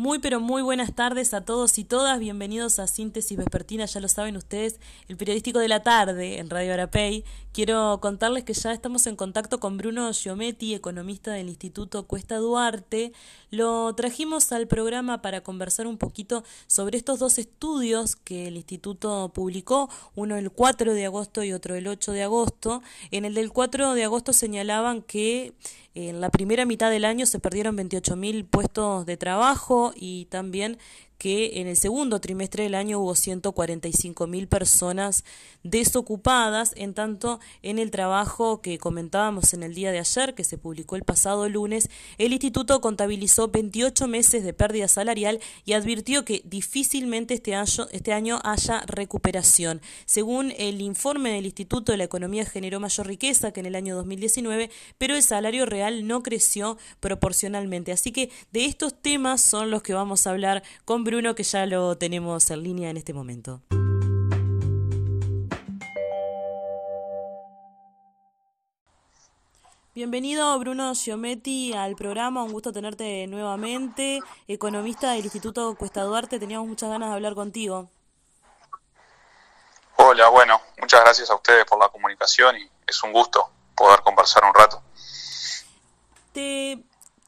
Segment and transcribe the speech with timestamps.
[0.00, 2.18] Muy pero muy buenas tardes a todos y todas.
[2.18, 6.72] Bienvenidos a Síntesis Vespertina, ya lo saben ustedes, el periodístico de la tarde en Radio
[6.72, 7.22] Arapey.
[7.52, 13.12] Quiero contarles que ya estamos en contacto con Bruno Giometti, economista del Instituto Cuesta Duarte.
[13.50, 19.30] Lo trajimos al programa para conversar un poquito sobre estos dos estudios que el instituto
[19.34, 22.82] publicó, uno el 4 de agosto y otro el 8 de agosto.
[23.10, 25.52] En el del 4 de agosto señalaban que
[26.08, 30.78] en la primera mitad del año se perdieron 28.000 puestos de trabajo y también
[31.20, 35.22] que en el segundo trimestre del año hubo 145 mil personas
[35.62, 40.56] desocupadas, en tanto en el trabajo que comentábamos en el día de ayer, que se
[40.56, 46.40] publicó el pasado lunes, el instituto contabilizó 28 meses de pérdida salarial y advirtió que
[46.46, 49.82] difícilmente este año, este año haya recuperación.
[50.06, 54.70] Según el informe del instituto, la economía generó mayor riqueza que en el año 2019,
[54.96, 57.92] pero el salario real no creció proporcionalmente.
[57.92, 61.66] Así que de estos temas son los que vamos a hablar con Bruno, que ya
[61.66, 63.62] lo tenemos en línea en este momento.
[69.92, 76.68] Bienvenido Bruno Giometti al programa, un gusto tenerte nuevamente, economista del Instituto Cuesta Duarte, teníamos
[76.68, 77.90] muchas ganas de hablar contigo.
[79.96, 84.44] Hola, bueno, muchas gracias a ustedes por la comunicación y es un gusto poder conversar
[84.44, 84.80] un rato.
[86.32, 86.84] Te,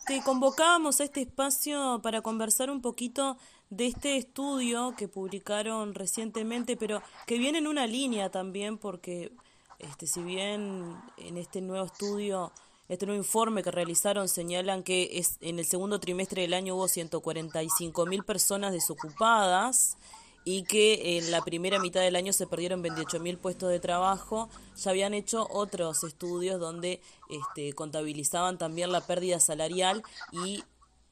[0.06, 3.36] te convocábamos a este espacio para conversar un poquito
[3.73, 9.33] de este estudio que publicaron recientemente, pero que viene en una línea también, porque
[9.78, 12.53] este, si bien en este nuevo estudio,
[12.91, 16.87] este nuevo informe que realizaron señalan que es, en el segundo trimestre del año hubo
[16.87, 19.97] 145 mil personas desocupadas
[20.45, 24.50] y que en la primera mitad del año se perdieron 28 mil puestos de trabajo,
[24.77, 27.00] ya habían hecho otros estudios donde
[27.31, 30.03] este, contabilizaban también la pérdida salarial
[30.45, 30.62] y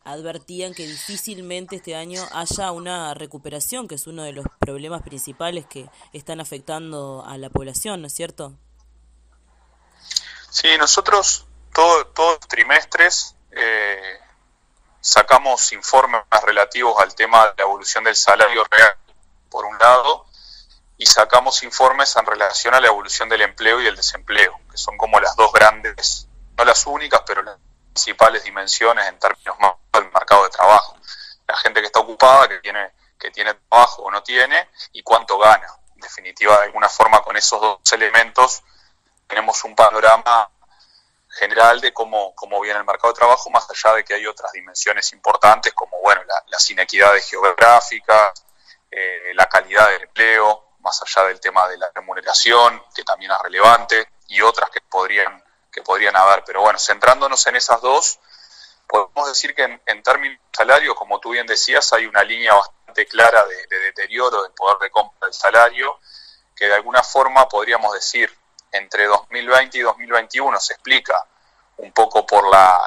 [0.04, 5.66] advertían que difícilmente este año haya una recuperación, que es uno de los problemas principales
[5.66, 8.54] que están afectando a la población, ¿no es cierto?
[10.50, 14.19] Sí, nosotros todos los trimestres eh,
[15.00, 18.94] sacamos informes relativos al tema de la evolución del salario real,
[19.48, 20.26] por un lado,
[20.96, 24.98] y sacamos informes en relación a la evolución del empleo y el desempleo, que son
[24.98, 27.58] como las dos grandes, no las únicas, pero las
[27.92, 30.96] principales dimensiones en términos más del mercado de trabajo.
[31.46, 35.38] La gente que está ocupada, que tiene, que tiene trabajo o no tiene, y cuánto
[35.38, 35.66] gana.
[35.94, 38.62] En definitiva, de alguna forma, con esos dos elementos
[39.26, 40.50] tenemos un panorama
[41.28, 44.50] general de cómo, cómo viene el mercado de trabajo, más allá de que hay otras
[44.52, 48.44] dimensiones importantes como bueno, las inequidades geográficas,
[48.90, 53.38] eh, la calidad del empleo, más allá del tema de la remuneración, que también es
[53.38, 56.44] relevante, y otras que podrían que podrían haber.
[56.44, 58.19] Pero bueno, centrándonos en esas dos,
[58.86, 63.06] podemos decir que en, términos de salario, como tú bien decías, hay una línea bastante
[63.06, 65.98] clara de, deterioro del poder de compra del salario,
[66.54, 68.34] que de alguna forma podríamos decir
[68.72, 71.25] entre 2020 y 2021 se explica
[71.78, 72.78] un poco por la,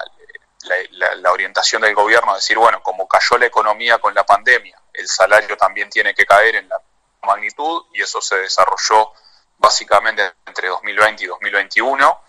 [0.92, 5.58] la, orientación del gobierno, decir, bueno, como cayó la economía con la pandemia, el salario
[5.58, 6.80] también tiene que caer en la
[7.24, 9.12] magnitud y eso se desarrolló
[9.58, 12.22] básicamente entre 2020 y 2021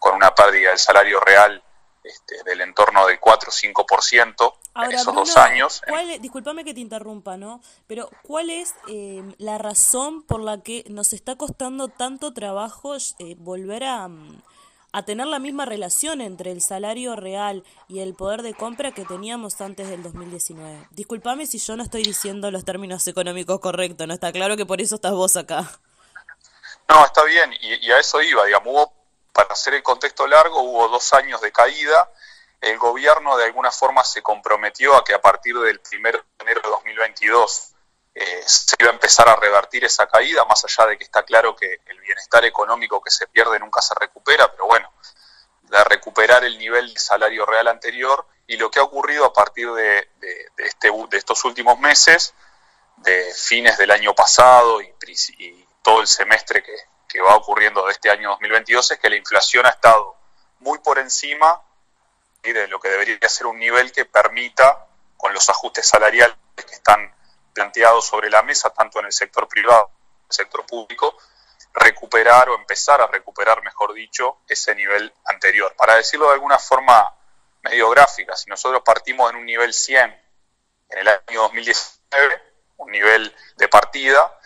[0.00, 1.62] con una pérdida del salario real
[2.02, 5.82] este, del entorno del 4 o 5% en esos dos años.
[6.20, 7.60] disculpame que te interrumpa, ¿no?
[7.86, 13.36] Pero ¿cuál es eh, la razón por la que nos está costando tanto trabajo eh,
[13.36, 14.42] volver a, mm,
[14.92, 19.04] a tener la misma relación entre el salario real y el poder de compra que
[19.04, 20.88] teníamos antes del 2019?
[20.92, 24.14] Disculpame si yo no estoy diciendo los términos económicos correctos, ¿no?
[24.14, 25.70] Está claro que por eso estás vos acá.
[26.88, 28.99] No, está bien, y, y a eso iba, digamos, hubo
[29.32, 32.10] para hacer el contexto largo, hubo dos años de caída.
[32.60, 36.60] El gobierno de alguna forma se comprometió a que a partir del 1 de enero
[36.62, 37.72] de 2022
[38.14, 41.54] eh, se iba a empezar a revertir esa caída, más allá de que está claro
[41.54, 44.92] que el bienestar económico que se pierde nunca se recupera, pero bueno,
[45.62, 49.70] de recuperar el nivel de salario real anterior y lo que ha ocurrido a partir
[49.72, 50.08] de,
[50.58, 52.34] este, de estos últimos meses,
[52.96, 54.92] de fines del año pasado y,
[55.38, 56.74] y todo el semestre que,
[57.10, 60.16] que va ocurriendo de este año 2022 es que la inflación ha estado
[60.60, 61.60] muy por encima
[62.42, 64.86] de lo que debería ser un nivel que permita,
[65.16, 67.14] con los ajustes salariales que están
[67.52, 71.16] planteados sobre la mesa, tanto en el sector privado como en el sector público,
[71.74, 75.74] recuperar o empezar a recuperar, mejor dicho, ese nivel anterior.
[75.76, 77.14] Para decirlo de alguna forma
[77.62, 80.22] medio gráfica, si nosotros partimos en un nivel 100
[80.90, 82.42] en el año 2019,
[82.78, 84.38] un nivel de partida,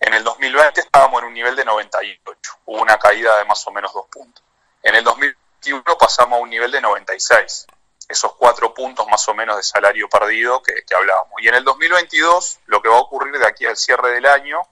[0.00, 3.70] en el 2020 estábamos en un nivel de 98, hubo una caída de más o
[3.70, 4.42] menos dos puntos.
[4.82, 7.66] En el 2021 pasamos a un nivel de 96.
[8.08, 11.42] esos cuatro puntos más o menos de salario perdido que, que hablábamos.
[11.42, 14.62] Y en el 2022, lo que va a ocurrir de aquí al cierre del año,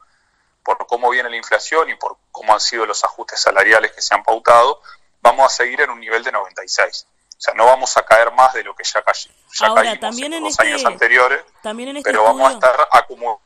[0.63, 4.15] por cómo viene la inflación y por cómo han sido los ajustes salariales que se
[4.15, 4.81] han pautado,
[5.21, 7.07] vamos a seguir en un nivel de 96.
[7.37, 10.33] O sea, no vamos a caer más de lo que ya, ya Ahora, caímos también
[10.33, 13.41] en, los este, años anteriores, también en este pero vamos a estar acumulando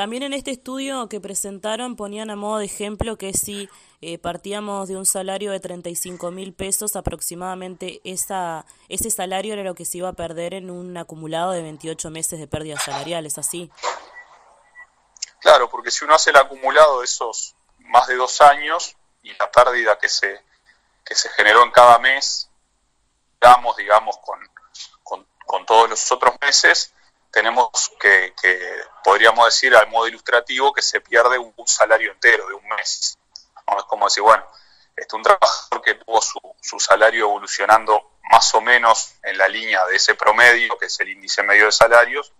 [0.00, 3.68] También en este estudio que presentaron ponían a modo de ejemplo que si
[4.00, 9.74] eh, partíamos de un salario de 35 mil pesos, aproximadamente esa, ese salario era lo
[9.74, 13.70] que se iba a perder en un acumulado de 28 meses de pérdidas salariales, ¿así?
[15.38, 19.50] Claro, porque si uno hace el acumulado de esos más de dos años y la
[19.50, 20.42] pérdida que se,
[21.04, 22.48] que se generó en cada mes,
[23.38, 26.94] damos, digamos, con, con, todos los otros meses,
[27.30, 32.54] tenemos que, que, podríamos decir al modo ilustrativo, que se pierde un, salario entero de
[32.54, 33.18] un mes.
[33.78, 34.44] Es como decir, bueno,
[34.96, 39.84] este, un trabajador que tuvo su, su salario evolucionando más o menos en la línea
[39.86, 42.32] de ese promedio, que es el índice medio de salarios,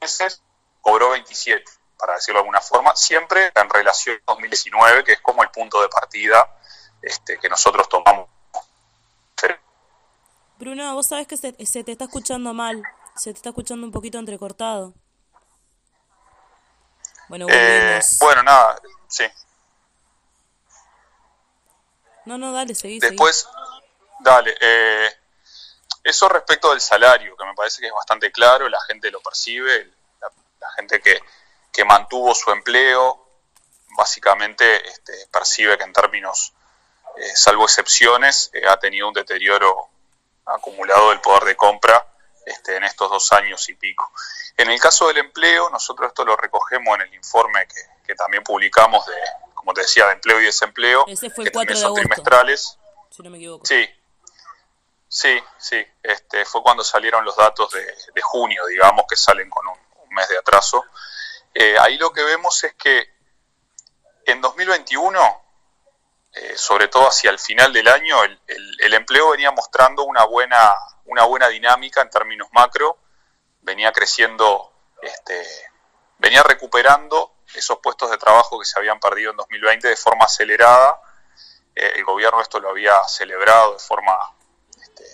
[0.00, 0.42] meses
[0.80, 1.64] cobró 27,
[1.98, 5.80] para decirlo de alguna forma, siempre en relación a 2019, que es como el punto
[5.82, 6.56] de partida
[7.02, 8.28] este, que nosotros tomamos.
[10.58, 12.82] Bruno, vos sabés que se, te está escuchando mal,
[13.20, 14.94] se te está escuchando un poquito entrecortado.
[17.28, 19.24] Bueno, eh, bueno, nada, sí.
[22.24, 22.98] No, no, dale, seguí.
[22.98, 23.46] Después,
[24.20, 25.10] dale, eh,
[26.02, 29.90] eso respecto del salario, que me parece que es bastante claro, la gente lo percibe,
[30.58, 31.20] la, gente que,
[31.70, 33.28] que, mantuvo su empleo,
[33.98, 36.54] básicamente este, percibe que en términos
[37.18, 39.90] eh, salvo excepciones, eh, ha tenido un deterioro
[40.46, 42.06] acumulado del poder de compra
[42.50, 44.12] este, en estos dos años y pico.
[44.56, 49.06] En el caso del empleo, nosotros esto lo recogemos en el informe que, también publicamos
[49.06, 49.14] de,
[49.54, 52.76] como te decía, de empleo y desempleo, Ese fue el que 4 de agosto, trimestrales.
[53.08, 53.64] Si no me equivoco.
[53.64, 53.88] Sí,
[55.08, 55.86] sí, sí.
[56.02, 59.78] Este, fue cuando salieron los datos de, junio, digamos, que salen con un,
[60.10, 60.84] mes de atraso.
[61.54, 63.08] Eh, ahí lo que vemos es que
[64.26, 65.40] en 2021
[66.32, 68.38] eh, sobre todo hacia el final del año, el,
[68.78, 70.74] el, empleo venía mostrando una buena,
[71.10, 72.96] una buena dinámica en términos macro,
[73.62, 74.72] venía creciendo,
[75.02, 75.44] este,
[76.18, 81.00] venía recuperando esos puestos de trabajo que se habían perdido en 2020 de forma acelerada.
[81.74, 84.16] Eh, el gobierno esto lo había celebrado de forma
[84.80, 85.04] este,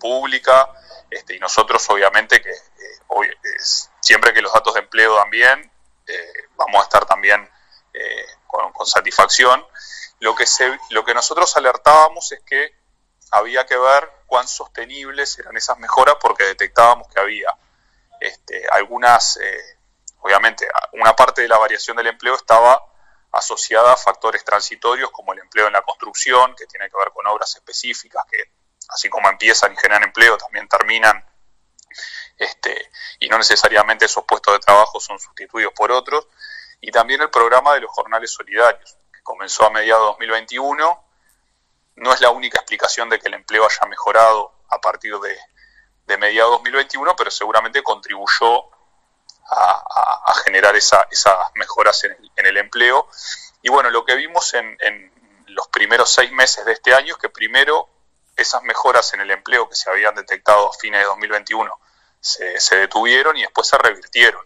[0.00, 0.72] pública
[1.10, 3.58] este, y nosotros obviamente que eh,
[4.00, 5.70] siempre que los datos de empleo dan bien,
[6.56, 7.48] vamos a estar también
[8.46, 9.64] con, satisfacción.
[10.20, 10.46] Lo que,
[10.90, 12.74] lo que nosotros alertábamos es que
[13.30, 17.48] había que ver cuán sostenibles eran esas mejoras porque detectábamos que había
[18.20, 19.78] este, algunas, eh,
[20.20, 22.80] obviamente, una parte de la variación del empleo estaba
[23.32, 27.26] asociada a factores transitorios como el empleo en la construcción, que tiene que ver con
[27.26, 28.52] obras específicas que,
[28.90, 31.24] así como empiezan y generan empleo, también terminan
[32.36, 36.28] este, y no necesariamente esos puestos de trabajo son sustituidos por otros,
[36.80, 41.07] y también el programa de los jornales solidarios comenzó a mediados de 2021.
[41.98, 45.36] No es la única explicación de que el empleo haya mejorado a partir de,
[46.06, 48.70] de mediados de 2021, pero seguramente contribuyó
[49.50, 51.06] a, generar esas
[51.54, 53.08] mejoras en el, empleo.
[53.62, 55.12] Y bueno, lo que vimos en,
[55.48, 57.88] los primeros seis meses de este año es que primero
[58.36, 61.80] esas mejoras en el empleo que se habían detectado a fines de 2021
[62.20, 64.44] se, detuvieron y después se revirtieron.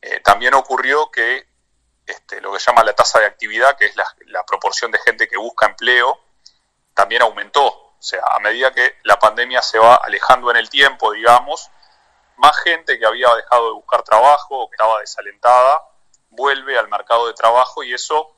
[0.00, 1.46] Eh, también ocurrió que
[2.06, 5.28] este, lo que se llama la tasa de actividad, que es la, proporción de gente
[5.28, 6.18] que busca empleo,
[6.98, 7.64] también aumentó.
[7.64, 11.70] O sea, a medida que la pandemia se va alejando en el tiempo, digamos,
[12.38, 15.80] más gente que había dejado de buscar trabajo o que estaba desalentada
[16.30, 18.34] vuelve al mercado de trabajo y eso,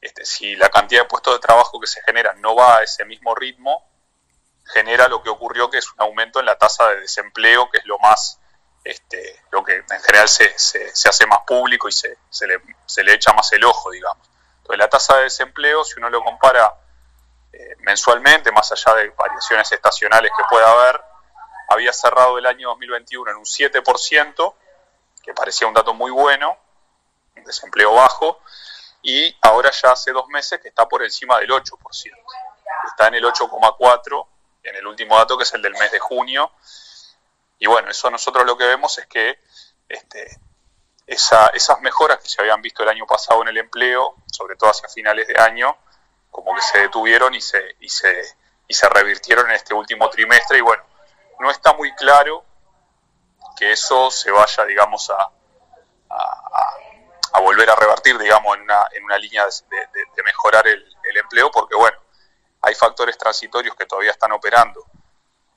[0.00, 3.04] este, si la cantidad de puestos de trabajo que se generan no va a ese
[3.04, 3.88] mismo ritmo,
[4.64, 7.86] genera lo que ocurrió que es un aumento en la tasa de desempleo, que es
[7.86, 8.40] lo más
[8.84, 13.04] este, lo que en general se, se, hace más público y se, se, le, se,
[13.04, 14.28] le, echa más el ojo, digamos.
[14.58, 16.74] Entonces la tasa de desempleo, si uno lo compara
[17.52, 21.00] eh, mensualmente, más allá de variaciones estacionales que pueda haber,
[21.68, 24.54] había cerrado el año 2021 en un 7%,
[25.22, 26.56] que parecía un dato muy bueno,
[27.36, 28.40] un desempleo bajo,
[29.02, 31.72] y ahora ya hace dos meses que está por encima del 8%.
[32.86, 34.26] Está en el 8,4%
[34.64, 36.52] en el último dato, que es el del mes de junio,
[37.62, 39.38] y bueno, eso nosotros lo que vemos es que
[39.88, 40.36] este,
[41.06, 44.88] esas mejoras que se habían visto el año pasado en el empleo, sobre todo hacia
[44.88, 45.76] finales de año,
[46.32, 48.36] como que se detuvieron y se, y se,
[48.66, 50.58] y se revirtieron en este último trimestre.
[50.58, 50.82] Y bueno,
[51.38, 52.44] no está muy claro
[53.56, 55.30] que eso se vaya, digamos, a,
[57.34, 60.84] a, volver a revertir, digamos, en una, en una línea de, mejorar el,
[61.16, 61.98] empleo, porque bueno,
[62.62, 64.84] hay factores transitorios que todavía están operando,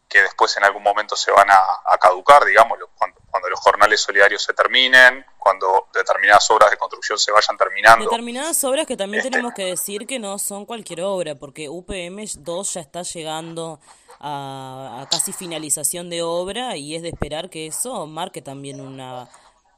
[0.10, 3.14] que después en algún momento se van a, caducar, digamos, cuando,
[3.55, 8.03] los jornales solidarios se terminen, cuando determinadas obras de construcción se vayan terminando.
[8.03, 12.25] Determinadas obras que también este tenemos que decir que no son cualquier obra, porque UPM
[12.38, 13.79] 2 ya está llegando
[14.19, 19.29] a, casi finalización de obra y es de esperar que eso marque también una,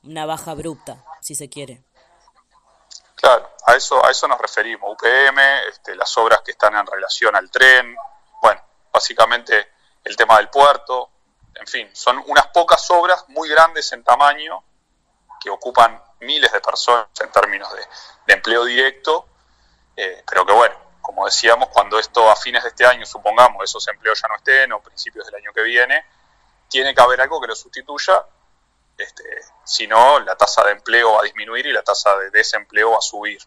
[0.02, 1.84] una baja abrupta, si se quiere.
[3.14, 7.36] Claro, a eso, a eso nos referimos, UPM, este, las obras que están en relación
[7.36, 7.96] al tren,
[8.42, 8.60] bueno,
[8.92, 9.70] básicamente
[10.04, 11.12] el tema del puerto,
[11.60, 14.64] en fin, son unas pocas obras muy grandes en tamaño
[15.40, 19.28] que ocupan miles de personas en términos de, empleo directo,
[19.96, 23.88] eh, pero que bueno, como decíamos, cuando esto a fines de este año, supongamos, esos
[23.88, 26.06] empleos ya no estén o principios del año que viene,
[26.68, 28.26] tiene que haber algo que lo sustituya
[28.98, 29.24] este,
[29.64, 32.98] si no, la tasa de empleo va a disminuir y la tasa de desempleo va
[32.98, 33.40] a subir.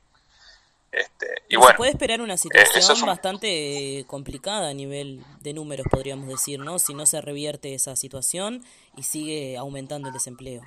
[0.92, 5.87] Este, y bueno, se puede esperar una eh, situación bastante complicada a nivel de números,
[5.88, 6.78] podríamos decir, ¿no?
[6.80, 8.64] Si no se revierte esa situación
[8.97, 10.62] y sigue aumentando el desempleo.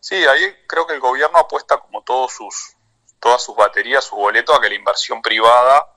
[0.00, 2.74] Sí, ahí creo que el gobierno apuesta como todos sus,
[3.20, 5.94] todas sus baterías, sus boletos, a que la inversión privada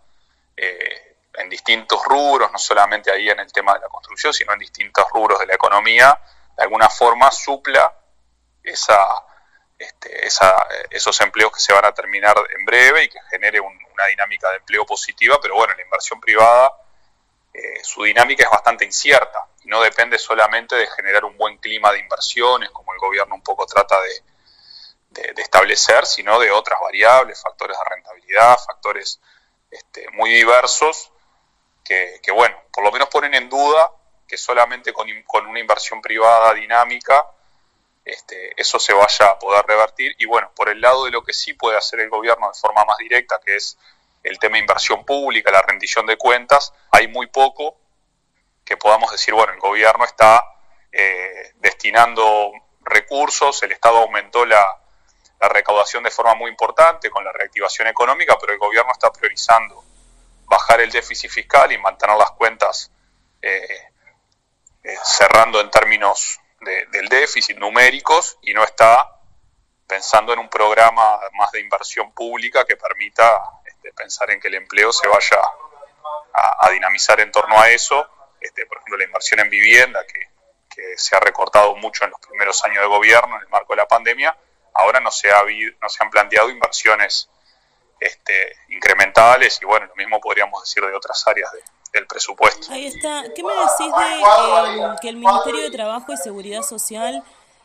[0.58, 4.60] eh, en distintos rubros, no solamente ahí en el tema de la construcción, sino en
[4.60, 6.20] distintos rubros de la economía,
[6.58, 7.98] de alguna forma supla
[8.62, 8.98] esa,
[9.78, 10.56] este, esa,
[10.90, 14.58] esos empleos que se van a terminar en breve y que genere una dinámica de
[14.58, 16.72] empleo positiva, pero bueno, la inversión privada,
[17.54, 22.00] eh, su dinámica es bastante incierta no depende solamente de generar un buen clima de
[22.00, 24.24] inversiones, como el gobierno un poco trata de,
[25.38, 29.22] establecer, sino de otras variables, factores de rentabilidad, factores
[29.72, 31.12] este, muy diversos,
[31.86, 33.92] que, que, bueno, por lo menos ponen en duda
[34.28, 35.08] que solamente con,
[35.48, 37.26] una inversión privada dinámica
[38.06, 40.16] este, eso se vaya a poder revertir.
[40.20, 42.86] Y bueno, por el lado de lo que sí puede hacer el gobierno de forma
[42.86, 43.78] más directa, que es
[44.24, 47.78] el tema de inversión pública, la rendición de cuentas, hay muy poco
[48.64, 50.44] que podamos decir, bueno, el gobierno está
[50.92, 54.64] eh, destinando recursos, el Estado aumentó la,
[55.48, 59.84] recaudación de forma muy importante con la reactivación económica, pero el gobierno está priorizando
[60.46, 62.90] bajar el déficit fiscal y mantener las cuentas
[63.44, 63.92] eh,
[64.82, 69.16] eh, cerrando en términos del déficit numéricos y no está
[69.88, 74.56] pensando en un programa más de inversión pública que permita este, pensar en que el
[74.56, 75.40] empleo se vaya
[76.34, 78.10] a, dinamizar en torno a eso.
[78.42, 80.26] Este, por ejemplo, la inversión en vivienda, que,
[80.98, 83.88] se ha recortado mucho en los primeros años de gobierno en el marco de la
[83.88, 84.38] pandemia,
[84.74, 85.42] ahora no se, ha,
[85.82, 87.30] no se han planteado inversiones
[87.98, 91.62] este, incrementales y bueno, lo mismo podríamos decir de otras áreas de,
[91.96, 92.72] del presupuesto.
[92.72, 93.24] Ahí está.
[93.34, 97.24] ¿Qué me decís de eh, que el Ministerio de Trabajo y Seguridad Social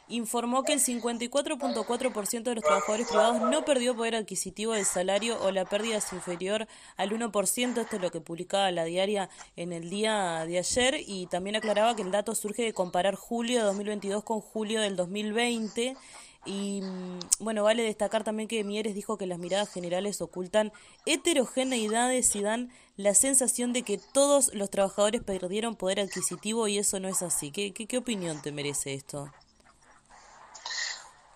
[0.09, 5.51] informó que el 54.4% de los trabajadores privados no perdió poder adquisitivo del salario o
[5.51, 7.81] la pérdida es inferior al 1%.
[7.81, 11.95] Esto es lo que publicaba la diaria en el día de ayer y también aclaraba
[11.95, 15.97] que el dato surge de comparar julio de 2022 con julio del 2020
[16.45, 20.73] y mm, bueno, vale destacar también que Mieres dijo que las miradas generales ocultan
[21.05, 26.99] heterogeneidades y dan la sensación de que todos los trabajadores perdieron poder adquisitivo y eso
[26.99, 27.51] no es así.
[27.53, 29.31] ¿Qué, qué, opinión te merece esto?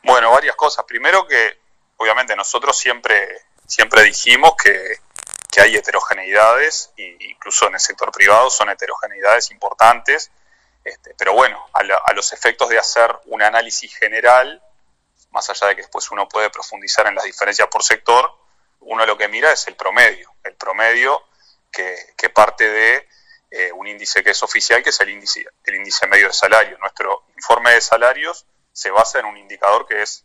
[0.02, 0.84] Bueno, varias cosas.
[0.86, 1.58] Primero que
[1.98, 3.28] obviamente nosotros siempre,
[3.66, 4.98] siempre dijimos que,
[5.50, 10.30] que hay heterogeneidades, incluso en el sector privado son heterogeneidades importantes,
[10.82, 14.62] este, pero bueno, a, a los efectos de hacer un análisis general,
[15.34, 18.32] más allá de que después uno puede profundizar en las diferencias por sector,
[18.80, 20.32] uno lo que mira es el promedio.
[20.44, 21.22] El promedio
[21.70, 23.08] que, parte de
[23.50, 26.78] eh, un índice que es oficial, que es el índice, el índice medio de salario.
[26.78, 30.24] Nuestro informe de salarios se basa en un indicador que es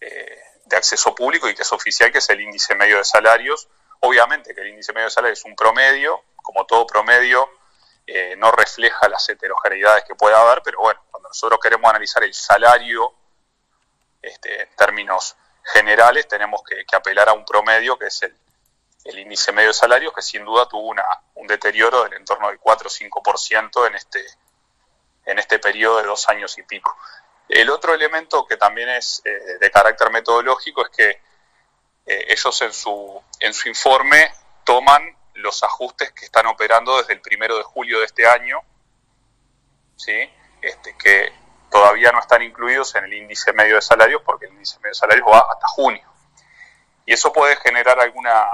[0.00, 3.68] eh, de acceso público y que es oficial, que es el índice medio de salarios.
[4.00, 7.48] Obviamente que el índice medio de salarios es un promedio, como todo promedio,
[8.06, 12.32] eh, no refleja las heterogeneidades que pueda haber, pero bueno, cuando nosotros queremos analizar el
[12.32, 13.12] salario
[14.22, 18.36] este, en términos generales, tenemos que, apelar a un promedio que es el,
[19.04, 22.58] el, índice medio de salarios, que sin duda tuvo una, un deterioro del entorno del
[22.58, 24.24] 4 o 5% en este,
[25.26, 26.96] en este periodo de dos años y pico.
[27.48, 31.10] El otro elemento que también es eh, de carácter metodológico es que
[32.06, 34.32] eh, ellos en su, en su informe
[34.64, 38.60] toman los ajustes que están operando desde el primero de julio de este año,
[39.96, 40.30] ¿sí?
[40.60, 41.32] este, que
[41.70, 44.94] todavía no están incluidos en el índice medio de salarios porque el índice medio de
[44.94, 46.06] salarios va hasta junio.
[47.06, 48.46] Y eso puede generar alguna,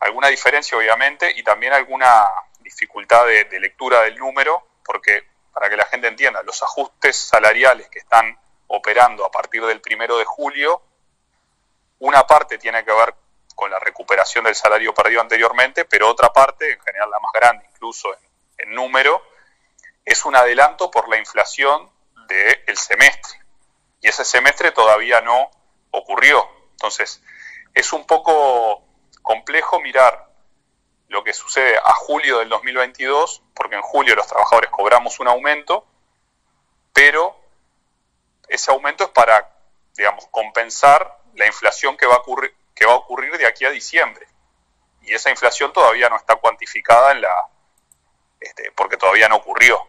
[0.00, 2.28] alguna diferencia, obviamente, y también alguna
[2.60, 7.98] dificultad de, lectura del número, porque para que la gente entienda, los ajustes salariales que
[7.98, 10.82] están operando a partir del primero de julio,
[12.00, 13.14] una parte tiene que ver
[13.54, 17.66] con la recuperación del salario perdido anteriormente, pero otra parte, en general la más grande
[17.72, 18.14] incluso
[18.58, 19.22] en, número,
[20.04, 21.90] es un adelanto por la inflación
[22.28, 23.40] del semestre.
[24.00, 25.50] Y ese semestre todavía no
[25.90, 26.48] ocurrió.
[26.72, 27.22] Entonces,
[27.74, 28.84] es un poco
[29.22, 30.28] complejo mirar
[31.08, 35.86] lo que sucede a julio del 2022, porque en julio los trabajadores cobramos un aumento,
[36.92, 37.36] pero
[38.46, 39.50] ese aumento es para,
[39.96, 43.70] digamos, compensar la inflación que va a ocurrir, que va a ocurrir de aquí a
[43.70, 44.26] diciembre.
[45.02, 47.48] Y esa inflación todavía no está cuantificada en la,
[48.40, 49.88] este, porque todavía no ocurrió.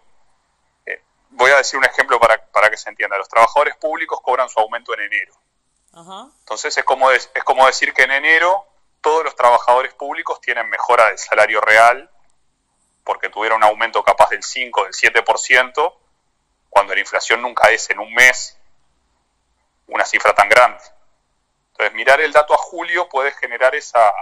[1.30, 3.18] Voy a decir un ejemplo para, para, que se entienda.
[3.18, 5.34] Los trabajadores públicos cobran su aumento en enero.
[6.40, 8.66] Entonces es como, es, es como decir que en enero
[9.02, 12.10] todos los trabajadores públicos tienen mejora del salario real
[13.04, 15.96] porque tuvieron un aumento capaz del 5, del 7%,
[16.70, 18.56] cuando la inflación nunca es en un mes
[19.88, 20.84] una cifra tan grande.
[21.72, 24.14] Entonces, mirar el dato a julio puede generar esa,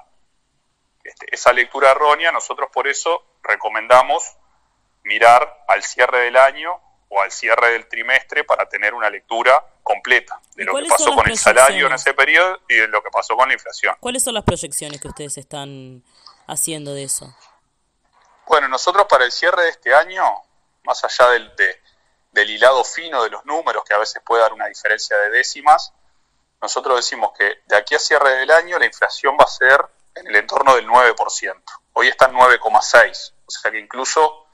[1.03, 2.31] este, esa lectura errónea.
[2.31, 4.37] Nosotros por eso recomendamos
[5.03, 10.39] mirar al cierre del año o al cierre del trimestre para tener una lectura completa
[10.55, 13.35] de lo que pasó con el salario en ese periodo y de lo que pasó
[13.35, 13.95] con la inflación.
[13.99, 16.03] ¿Cuáles son las proyecciones que ustedes están
[16.47, 17.33] haciendo de eso?
[18.47, 20.23] Bueno, nosotros para el cierre de este año,
[20.83, 21.51] más allá del,
[22.31, 25.93] del hilado fino de los números, que a veces puede dar una diferencia de décimas,
[26.61, 29.85] nosotros decimos que de aquí a cierre del año la inflación va a ser
[30.15, 31.61] en el entorno del 9%.
[31.93, 34.46] Hoy está en 9,6%, o sea que incluso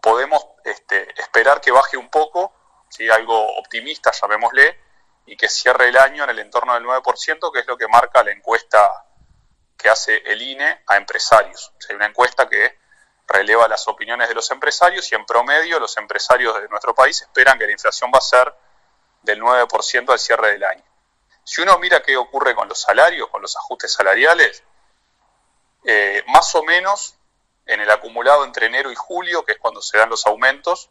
[0.00, 2.52] podemos este, esperar que baje un poco,
[2.88, 3.08] ¿sí?
[3.08, 4.78] algo optimista, llamémosle,
[5.26, 8.22] y que cierre el año en el entorno del 9%, que es lo que marca
[8.24, 9.06] la encuesta
[9.76, 11.72] que hace el INE a empresarios.
[11.78, 12.78] O sea, una encuesta que
[13.26, 17.58] releva las opiniones de los empresarios y en promedio los empresarios de nuestro país esperan
[17.58, 18.54] que la inflación va a ser
[19.22, 20.84] del 9% al cierre del año.
[21.44, 24.62] Si uno mira qué ocurre con los salarios, con los ajustes salariales,
[25.84, 27.16] eh, más o menos
[27.70, 30.90] en el acumulado entre enero y julio, que es cuando se dan los aumentos,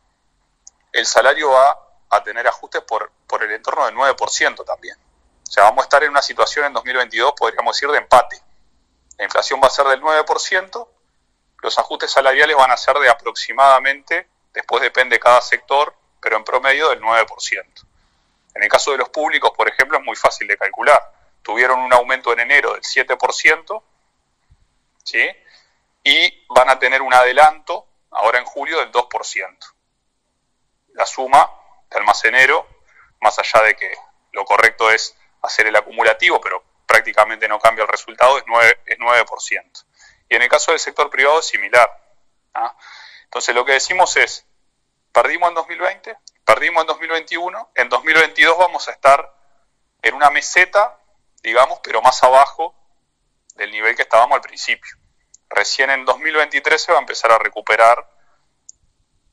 [0.93, 1.77] el salario va
[2.09, 3.11] a tener ajustes por,
[3.41, 4.95] el entorno del 9% también.
[4.95, 8.41] O sea, vamos a estar en una situación en 2022, podríamos decir, de empate.
[9.17, 10.87] La inflación va a ser del 9%,
[11.61, 16.87] los ajustes salariales van a ser de aproximadamente, después depende cada sector, pero en promedio
[16.91, 17.87] del 9%.
[18.55, 21.11] En el caso de los públicos, por ejemplo, es muy fácil de calcular.
[21.41, 23.83] Tuvieron un aumento en enero del 7%,
[25.03, 25.29] ¿sí?
[26.03, 29.73] Y van a tener un adelanto ahora en julio del 2%.
[30.93, 31.49] La suma
[31.89, 32.67] de almacenero,
[33.21, 33.93] más allá de que
[34.31, 38.77] lo correcto es hacer el acumulativo, pero prácticamente no cambia el resultado, es 9%.
[38.85, 39.85] Es 9%.
[40.29, 41.89] Y en el caso del sector privado es similar.
[42.53, 42.75] ¿ah?
[43.23, 44.45] Entonces lo que decimos es,
[45.11, 49.35] perdimos en 2020, perdimos en 2021, en 2022 vamos a estar
[50.01, 50.99] en una meseta,
[51.41, 52.75] digamos, pero más abajo
[53.55, 54.98] del nivel que estábamos al principio.
[55.49, 58.07] Recién en 2023 se va a empezar a recuperar,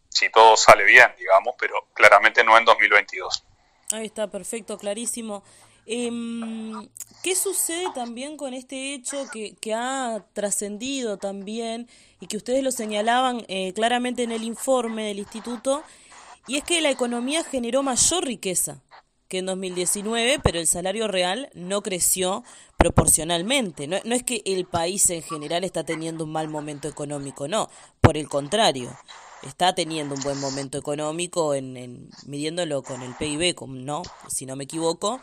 [0.09, 3.45] si todo sale bien, digamos, pero claramente no en 2022.
[3.93, 5.45] Ahí está, perfecto, clarísimo.
[5.85, 6.89] Em,
[7.23, 11.89] ¿Qué sucede también con este hecho que, ha trascendido también
[12.21, 15.85] y que ustedes lo señalaban eh, claramente en el informe del instituto?
[16.49, 18.81] Y es que la economía generó mayor riqueza
[19.29, 22.45] que en 2019, pero el salario real no creció
[22.77, 23.87] proporcionalmente.
[23.87, 28.17] No, es que el país en general está teniendo un mal momento económico, no, por
[28.17, 28.97] el contrario,
[29.43, 34.65] está teniendo un buen momento económico en, midiéndolo con el PIB, no, si no me
[34.65, 35.21] equivoco,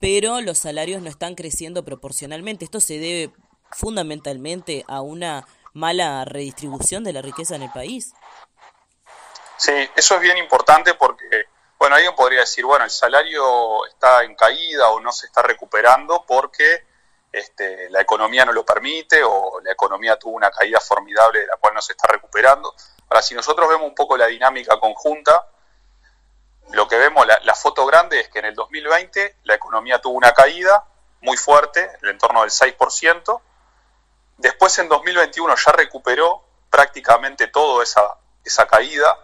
[0.00, 2.64] pero los salarios no están creciendo proporcionalmente.
[2.64, 3.32] Esto se debe
[3.70, 8.14] fundamentalmente a una mala redistribución de la riqueza en el país.
[9.56, 11.46] Sí, eso es bien importante porque,
[11.78, 16.24] bueno, alguien podría decir, bueno, el salario está en caída o no se está recuperando
[16.26, 16.84] porque
[17.34, 21.56] este, la economía no lo permite o la economía tuvo una caída formidable de la
[21.56, 22.72] cual no se está recuperando.
[23.08, 25.44] Ahora, si nosotros vemos un poco la dinámica conjunta,
[26.70, 30.32] lo que vemos, la, foto grande es que en el 2020 la economía tuvo una
[30.32, 30.84] caída
[31.22, 33.40] muy fuerte, en el entorno del 6%.
[34.36, 39.18] Después en 2021 ya recuperó prácticamente toda esa, esa caída,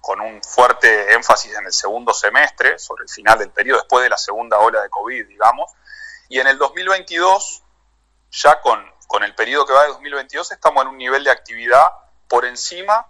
[0.00, 4.10] con un fuerte énfasis en el segundo semestre, sobre el final del periodo, después de
[4.10, 5.70] la segunda ola de COVID, digamos.
[6.28, 7.62] Y en el 2022,
[8.30, 11.86] ya con, con el periodo que va de 2022, estamos en un nivel de actividad
[12.28, 13.06] por encima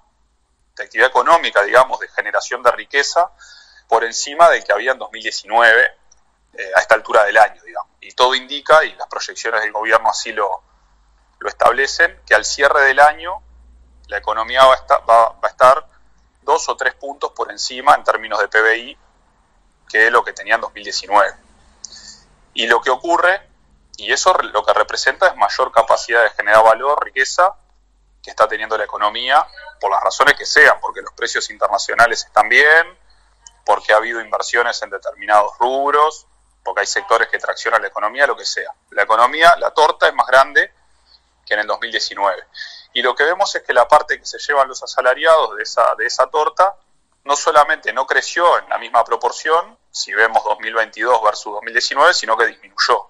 [0.77, 3.31] de actividad económica, digamos, de generación de riqueza,
[3.89, 5.99] por encima del que había en 2019,
[6.55, 7.93] eh, a esta altura del año, digamos.
[8.01, 10.63] Y todo indica, y las proyecciones del gobierno así lo,
[11.39, 13.43] lo establecen, que al cierre del año
[14.07, 15.87] la economía va a, estar, va, a estar
[16.43, 18.99] dos o tres puntos por encima en términos de PBI
[19.89, 21.48] que lo que tenía en 2019.
[22.59, 23.41] Y lo que ocurre
[23.99, 27.55] Y eso lo que representa es mayor capacidad de generar valor, riqueza,
[28.23, 29.45] que está teniendo la economía,
[29.81, 32.99] por las razones que sean, porque los precios internacionales están bien,
[33.65, 36.27] porque ha habido inversiones en determinados rubros,
[36.65, 38.73] porque hay sectores que traccionan la economía, lo que sea.
[38.91, 40.73] La economía, la torta es más grande
[41.47, 42.45] que en el 2019.
[42.95, 45.95] Y lo que vemos es que la parte que se llevan los asalariados de esa,
[45.97, 46.77] de esa torta
[47.23, 52.47] no solamente no creció en la misma proporción, si vemos 2022 versus 2019, sino que
[52.47, 53.09] disminuyó.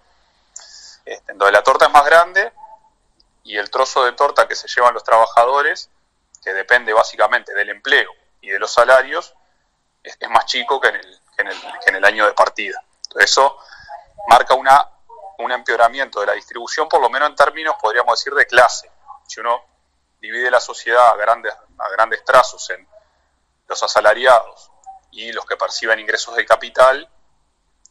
[1.05, 2.53] Este, entonces la torta es más grande
[3.43, 5.91] y el trozo de torta que se llevan los trabajadores,
[6.43, 8.11] que depende básicamente del empleo
[8.41, 9.35] y de los salarios,
[10.03, 12.83] es, más chico que en, el, que, en el, que en el año de partida.
[13.05, 13.59] Entonces eso
[14.29, 14.89] marca una,
[15.39, 18.91] un empeoramiento de la distribución, por lo menos en términos, podríamos decir, de clase.
[19.27, 19.65] Si uno
[20.21, 22.87] divide la sociedad a grandes, a grandes trazos en
[23.67, 24.71] los asalariados
[25.11, 27.09] y los que perciben ingresos de capital,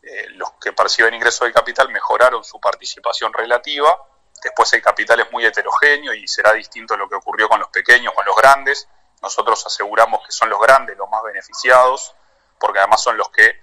[0.01, 3.97] eh, los que perciben ingresos de capital mejoraron su participación relativa,
[4.43, 7.69] después el capital es muy heterogéneo y será distinto a lo que ocurrió con los
[7.69, 8.87] pequeños, con los grandes,
[9.21, 12.15] nosotros aseguramos que son los grandes los más beneficiados,
[12.59, 13.59] porque además son los que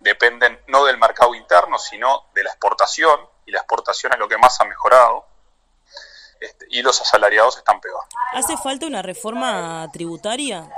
[0.00, 4.38] dependen no del mercado interno, sino de la exportación, y la exportación es lo que
[4.38, 5.26] más ha mejorado,
[6.40, 8.04] este, y los asalariados están peor.
[8.32, 10.68] ¿Hace falta una reforma tributaria?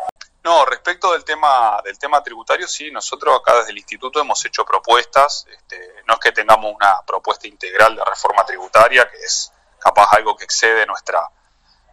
[0.44, 4.62] No, respecto del tema del tema tributario, sí, nosotros acá desde el instituto hemos hecho
[4.66, 5.46] propuestas.
[5.50, 10.36] Este, no es que tengamos una propuesta integral de reforma tributaria, que es capaz algo
[10.36, 11.26] que excede nuestra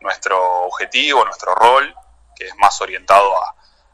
[0.01, 1.95] nuestro objetivo, nuestro rol,
[2.35, 3.33] que es más orientado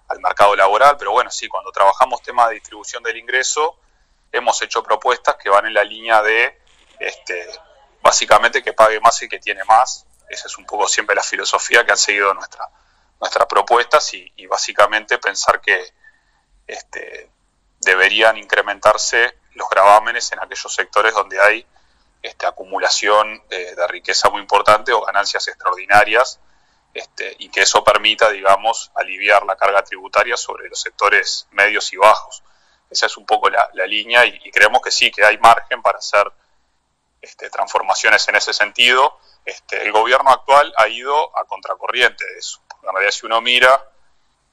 [0.08, 0.98] al mercado laboral.
[0.98, 3.78] Pero bueno, sí, cuando trabajamos temas de distribución del ingreso,
[4.32, 6.60] hemos hecho propuestas que van en la línea de,
[7.00, 7.48] este,
[8.02, 10.08] básicamente, que pague más y que tiene más.
[10.30, 12.67] Esa es un poco siempre la filosofía que han seguido nuestra
[13.20, 15.94] nuestras propuestas y, básicamente pensar que
[16.68, 17.30] este,
[17.82, 21.66] deberían incrementarse los gravámenes en aquellos sectores donde hay
[22.22, 26.40] este, acumulación eh, de riqueza muy importante o ganancias extraordinarias
[26.94, 31.98] este, y que eso permita, digamos, aliviar la carga tributaria sobre los sectores medios y
[31.98, 32.44] bajos.
[32.90, 36.32] Esa es un poco la, línea y, creemos que sí, que hay margen para hacer
[37.22, 39.20] este, transformaciones en ese sentido.
[39.48, 42.62] Este, el gobierno actual ha ido a contracorriente de eso.
[42.84, 43.90] En realidad, si uno mira,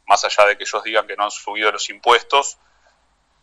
[0.07, 2.59] más allá de que ellos digan que no han subido los impuestos,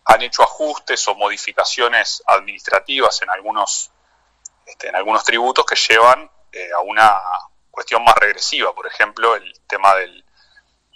[0.05, 3.91] han hecho ajustes o modificaciones administrativas en algunos,
[4.65, 7.19] este, en algunos tributos que llevan eh, a una
[7.69, 8.73] cuestión más regresiva.
[8.73, 10.23] Por ejemplo, el tema del,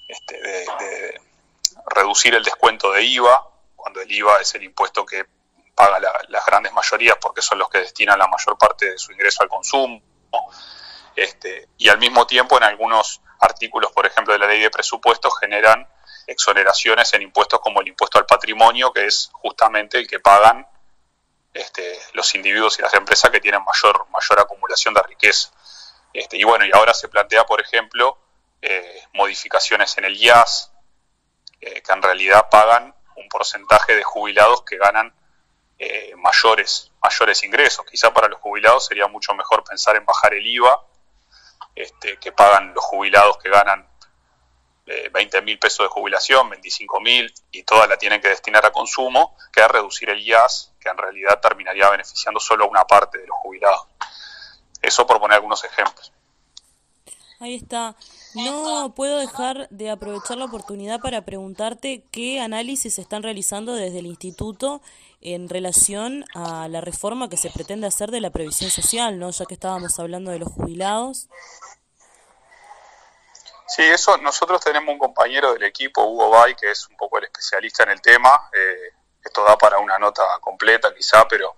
[0.08, 1.22] este, de,
[1.88, 5.26] reducir el descuento de IVA, cuando el IVA es el impuesto que
[5.76, 9.44] paga las grandes mayorías porque son los que destinan la mayor parte de su ingreso
[9.44, 10.02] al consumo.
[11.16, 15.34] Este, y al mismo tiempo en algunos artículos, por ejemplo, de la ley de presupuestos
[15.40, 15.88] generan
[16.28, 20.68] exoneraciones en impuestos como el impuesto al patrimonio, que es justamente el que pagan
[21.54, 25.52] este, los individuos y las empresas que tienen mayor, mayor acumulación de riqueza.
[26.14, 28.18] Este, y bueno, y ahora se plantea, por ejemplo,
[28.62, 30.72] eh, modificaciones en el IAS,
[31.62, 35.14] eh, que en realidad pagan un porcentaje de jubilados que ganan
[35.78, 37.86] eh, mayores, mayores ingresos.
[37.86, 40.80] Quizá para los jubilados sería mucho mejor pensar en bajar el IVA
[41.76, 43.88] este, que pagan los jubilados que ganan
[44.86, 48.72] 20 eh, mil pesos de jubilación, 25 mil, y toda la tienen que destinar a
[48.72, 53.18] consumo, que a reducir el IAS, que en realidad terminaría beneficiando solo a una parte
[53.18, 53.88] de los jubilados.
[54.82, 56.14] Eso por poner algunos ejemplos.
[57.40, 57.96] Ahí está.
[58.36, 64.06] No puedo dejar de aprovechar la oportunidad para preguntarte qué análisis están realizando desde el
[64.06, 64.82] instituto
[65.22, 69.32] en relación a la reforma que se pretende hacer de la previsión social, ¿no?
[69.32, 71.30] Ya que estábamos hablando de los jubilados.
[73.68, 77.26] Sí, eso, nosotros tenemos un compañero del equipo, Hugo Bay, que es un poco el
[77.26, 78.50] especialista en el tema.
[78.54, 78.94] Eh,
[79.24, 81.56] esto da para una nota completa quizá, pero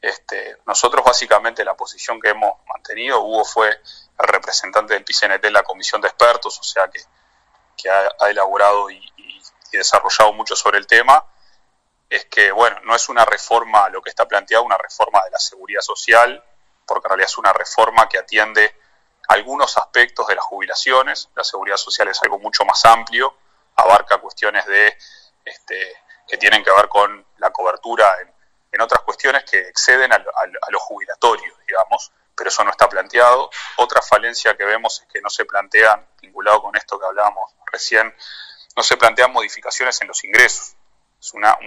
[0.00, 3.80] este, nosotros básicamente la posición que hemos mantenido, Hugo fue
[4.18, 7.00] el representante del PCNT en la comisión de expertos, o sea que,
[7.90, 9.00] ha, elaborado y
[9.72, 11.24] desarrollado mucho sobre el tema
[12.08, 15.38] es que, bueno, no es una reforma, lo que está planteado, una reforma de la
[15.38, 16.42] seguridad social,
[16.86, 18.74] porque en realidad es una reforma que atiende
[19.28, 21.28] algunos aspectos de las jubilaciones.
[21.34, 23.36] La seguridad social es algo mucho más amplio,
[23.76, 24.96] abarca cuestiones de
[25.44, 28.28] este, que tienen que ver con la cobertura en,
[28.80, 33.50] otras cuestiones que exceden a, lo jubilatorio, digamos, pero eso no está planteado.
[33.76, 38.14] Otra falencia que vemos es que no se plantean, vinculado con esto que hablábamos recién,
[38.76, 40.76] no se plantean modificaciones en los ingresos.
[41.20, 41.58] Es una,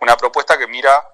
[0.00, 1.08] una propuesta que mira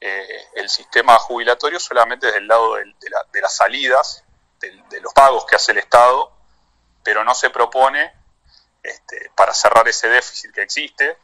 [0.00, 4.24] eh, el sistema jubilatorio solamente desde el lado de, las salidas,
[4.60, 6.32] de, los pagos que hace el Estado,
[7.02, 8.14] pero no se propone,
[8.84, 11.18] este, para cerrar ese déficit que existe,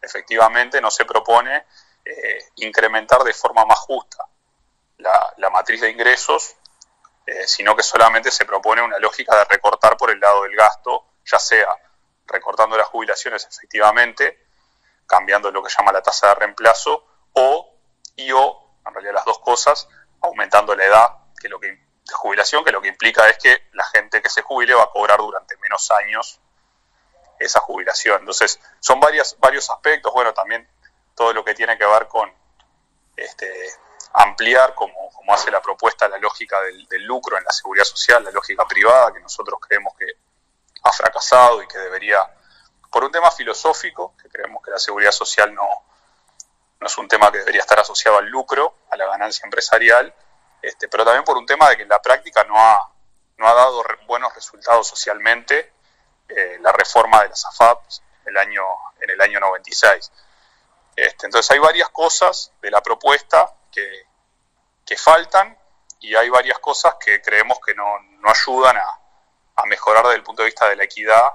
[0.00, 1.66] efectivamente no se propone
[2.04, 4.24] eh, incrementar de forma más justa
[4.98, 6.56] la, matriz de ingresos,
[7.26, 11.04] eh, sino que solamente se propone una lógica de recortar por el lado del gasto,
[11.24, 11.68] ya sea
[12.26, 14.46] recortando las jubilaciones efectivamente,
[15.06, 17.74] cambiando lo que llama la tasa de reemplazo, o,
[18.16, 19.88] y o, en realidad las dos cosas,
[20.20, 23.84] aumentando la edad que lo que, de jubilación, que lo que implica es que la
[23.84, 26.40] gente que se jubile va a cobrar durante menos años
[27.38, 28.20] esa jubilación.
[28.20, 30.68] Entonces, son varias, varios aspectos, bueno, también
[31.14, 32.32] todo lo que tiene que ver con
[33.16, 33.70] este,
[34.14, 38.30] ampliar, como, como hace la propuesta, la lógica del, lucro en la seguridad social, la
[38.30, 40.06] lógica privada, que nosotros creemos que
[40.82, 42.18] ha fracasado y que debería,
[42.90, 45.68] por un tema filosófico, que creemos que la seguridad social no,
[46.80, 50.14] no es un tema que debería estar asociado al lucro, a la ganancia empresarial,
[50.62, 52.90] este, pero también por un tema de que en la práctica no ha,
[53.36, 55.72] no ha dado buenos resultados socialmente
[56.28, 57.82] eh, la reforma de las AFAP
[58.26, 58.62] el año,
[59.00, 60.12] en el año 96.
[60.96, 65.58] Este, entonces hay varias cosas de la propuesta que, faltan
[66.00, 67.84] y hay varias cosas que creemos que no,
[68.20, 69.00] no ayudan a,
[69.56, 71.32] a, mejorar desde el punto de vista de la equidad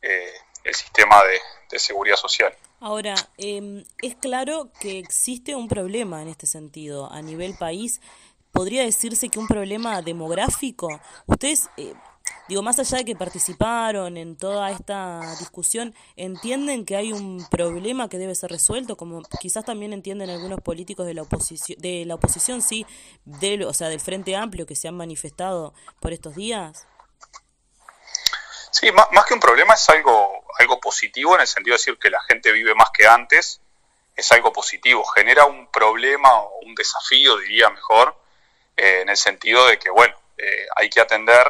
[0.00, 0.32] eh,
[0.64, 1.38] el sistema de,
[1.70, 2.56] de, seguridad social.
[2.80, 8.00] Ahora, eh, es claro que existe un problema en este sentido a nivel país.
[8.52, 11.00] ¿Podría decirse que un problema demográfico?
[11.26, 11.94] Ustedes eh,
[12.48, 18.08] Digo, más allá de que participaron en toda esta discusión, ¿entienden que hay un problema
[18.08, 18.96] que debe ser resuelto?
[18.96, 22.86] Como quizás también entienden algunos políticos de la oposición, de la oposición sí,
[23.26, 26.86] del, o sea, del Frente Amplio que se han manifestado por estos días.
[28.70, 31.98] Sí, más, más que un problema es algo, algo positivo en el sentido de decir
[31.98, 33.60] que la gente vive más que antes,
[34.16, 38.18] es algo positivo, genera un problema o un desafío, diría mejor,
[38.74, 41.46] eh, en el sentido de que, bueno, eh, hay que atender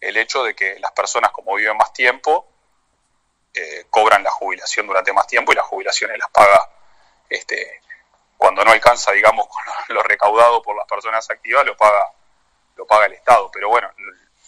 [0.00, 2.46] el hecho de que las personas como viven más tiempo,
[3.54, 6.70] eh, cobran la jubilación durante más tiempo y las jubilaciones las paga
[7.28, 7.82] este,
[8.36, 9.46] cuando no alcanza, digamos,
[9.86, 12.12] con lo, recaudado por las personas activas, lo paga,
[12.76, 13.50] lo paga el Estado.
[13.52, 13.90] Pero bueno,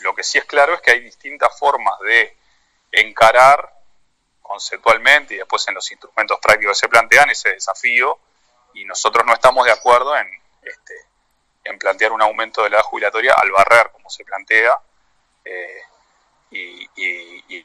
[0.01, 2.37] lo que sí es claro es que hay distintas formas de
[2.93, 3.73] encarar
[4.41, 8.19] conceptualmente y después en los instrumentos prácticos que se plantean ese desafío
[8.75, 10.29] y nosotros no estamos de acuerdo en,
[10.63, 10.95] este,
[11.65, 14.81] en plantear un aumento de la jubilatoria al barrer, como se plantea,
[15.45, 15.81] eh,
[16.51, 17.65] y,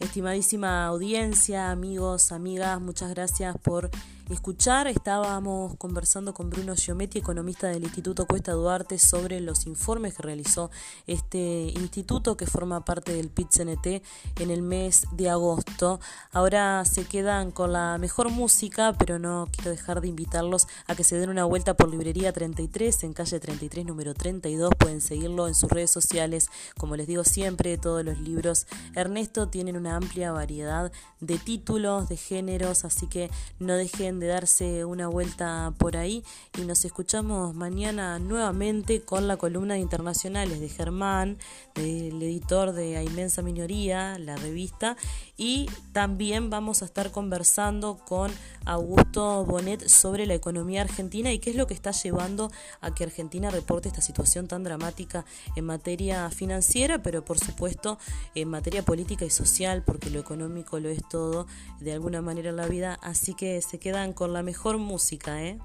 [0.00, 3.90] Estimadísima audiencia, amigos, amigas, muchas gracias por
[4.30, 4.86] escuchar.
[4.86, 10.70] Estábamos conversando con Bruno Giometti, economista del Instituto Cuesta Duarte, sobre los informes que realizó
[11.06, 14.02] este instituto que forma parte del PIT-CNT
[14.40, 16.00] en el mes de agosto.
[16.32, 21.04] Ahora se quedan con la mejor música, pero no quiero dejar de invitarlos a que
[21.04, 24.70] se den una vuelta por Librería 33, en calle 33, número 32.
[24.78, 26.48] Pueden seguirlo en sus redes sociales.
[26.78, 32.16] Como les digo siempre, todos los libros Ernesto tienen una amplia variedad de títulos, de
[32.16, 36.24] géneros, así que no dejen de darse una vuelta por ahí
[36.58, 41.38] y nos escuchamos mañana nuevamente con la columna de internacionales de Germán,
[41.74, 44.96] del editor de A Inmensa Minoría, la revista,
[45.36, 48.30] y también vamos a estar conversando con
[48.64, 52.50] Augusto Bonet sobre la economía argentina y qué es lo que está llevando
[52.80, 55.24] a que Argentina reporte esta situación tan dramática
[55.56, 57.98] en materia financiera, pero por supuesto
[58.34, 61.46] en materia política y social, porque lo económico lo es todo
[61.80, 65.58] de alguna manera en la vida, así que se quedan con la mejor música, ¿eh?